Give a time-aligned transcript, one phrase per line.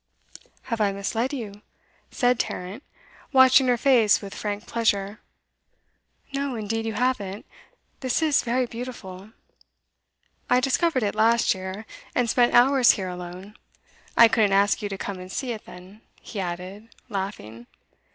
[0.63, 1.61] 'Have I misled you?'
[2.09, 2.81] said Tarrant,
[3.31, 5.19] watching her face with frank pleasure.
[6.33, 7.45] 'No, indeed you haven't.
[7.99, 9.29] This is very beautiful!'
[10.49, 11.85] 'I discovered it last year,
[12.15, 13.55] and spent hours here alone.
[14.17, 17.67] I couldn't ask you to come and see it then,' he added, laughing.